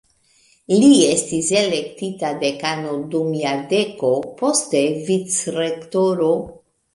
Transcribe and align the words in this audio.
Li 0.83 0.87
estis 1.07 1.49
elektita 1.59 2.31
dekano 2.43 2.95
dum 3.11 3.29
jardeko, 3.43 4.11
poste 4.41 4.83
vicrektoro. 5.11 6.33